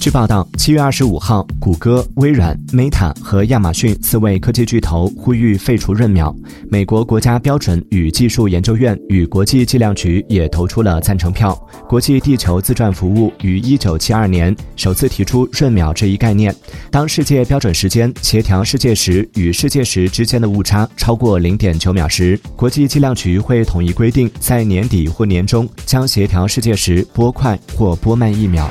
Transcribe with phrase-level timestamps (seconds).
[0.00, 6.34] 据报道，七月二十五号，谷歌、微软、Meta 和亚马逊四位科技巨头呼吁废除闰秒。
[6.70, 11.54] 美国国家标准与技术研究院与国际计量局也投出了赞成票。
[11.88, 16.54] 国际地球自转服务于一九七二年首次提出闰秒这一概念。
[16.90, 28.70] 当世界标准时间协调世界时与世界时之间的误差超过零点九秒时，国际计量局会统一规定，在年底或年中将协调世界时拨快或拨慢一秒。